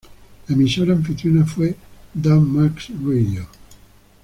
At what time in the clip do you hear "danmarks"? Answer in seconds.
2.11-2.89